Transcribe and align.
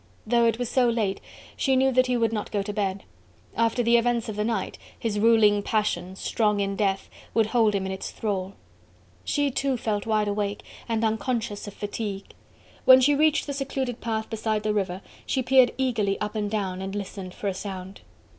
Though 0.25 0.45
it 0.45 0.57
was 0.57 0.67
so 0.67 0.89
late, 0.89 1.21
she 1.55 1.75
knew 1.75 1.91
that 1.91 2.07
he 2.07 2.17
would 2.17 2.33
not 2.33 2.49
go 2.51 2.63
to 2.63 2.73
bed. 2.73 3.03
After 3.55 3.83
the 3.83 3.97
events 3.97 4.27
of 4.29 4.35
the 4.35 4.43
night, 4.43 4.79
his 4.97 5.19
ruling 5.19 5.61
passion, 5.61 6.15
strong 6.15 6.59
in 6.59 6.75
death, 6.75 7.07
would 7.35 7.43
be 7.45 7.49
holding 7.49 7.83
him 7.83 7.85
in 7.85 7.91
its 7.91 8.09
thrall. 8.09 8.53
She 9.23 9.51
too 9.51 9.77
felt 9.77 10.07
wide 10.07 10.27
awake 10.27 10.63
and 10.89 11.03
unconscious 11.05 11.67
of 11.67 11.75
fatigue; 11.75 12.33
when 12.83 12.99
she 12.99 13.13
reached 13.13 13.45
the 13.45 13.53
secluded 13.53 14.01
path 14.01 14.27
beside 14.27 14.63
the 14.63 14.73
river, 14.73 15.03
she 15.27 15.43
peered 15.43 15.69
eagerly 15.77 16.19
up 16.19 16.33
and 16.33 16.49
down, 16.49 16.81
and 16.81 16.95
listened 16.95 17.35
for 17.35 17.47
a 17.47 17.53
sound. 17.53 18.01